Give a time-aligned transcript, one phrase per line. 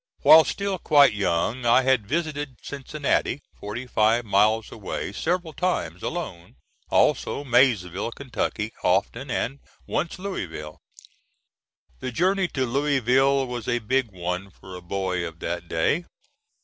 [0.23, 6.55] While still quite young I had visited Cincinnati, forty five miles away, several times, alone;
[6.89, 10.79] also Maysville, Kentucky, often, and once Louisville.
[11.99, 16.05] The journey to Louisville was a big one for a boy of that day.